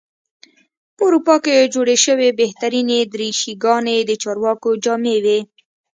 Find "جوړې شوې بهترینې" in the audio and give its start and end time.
1.75-2.99